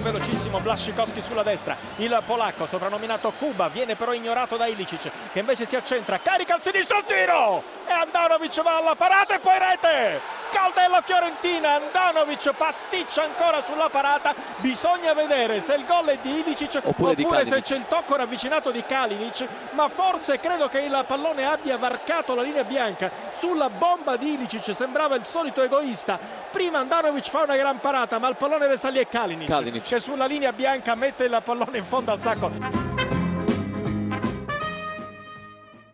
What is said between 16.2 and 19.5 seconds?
di Ilicic oppure, oppure se c'è il tocco ravvicinato di Kalinic